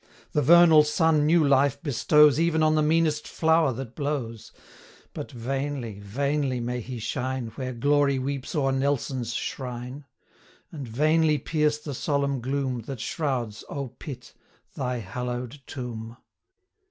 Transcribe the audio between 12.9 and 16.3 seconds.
shrouds, O PITT, thy hallow'd tomb!